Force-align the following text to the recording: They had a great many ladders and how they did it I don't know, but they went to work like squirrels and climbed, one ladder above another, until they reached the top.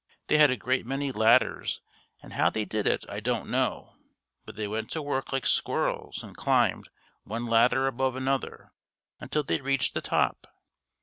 They 0.29 0.39
had 0.39 0.49
a 0.49 0.57
great 0.57 0.83
many 0.83 1.11
ladders 1.11 1.79
and 2.23 2.33
how 2.33 2.49
they 2.49 2.65
did 2.65 2.87
it 2.87 3.05
I 3.07 3.19
don't 3.19 3.51
know, 3.51 3.97
but 4.47 4.55
they 4.55 4.67
went 4.67 4.89
to 4.93 5.01
work 5.03 5.31
like 5.31 5.45
squirrels 5.45 6.23
and 6.23 6.35
climbed, 6.35 6.89
one 7.23 7.45
ladder 7.45 7.85
above 7.85 8.15
another, 8.15 8.71
until 9.19 9.43
they 9.43 9.61
reached 9.61 9.93
the 9.93 10.01
top. 10.01 10.47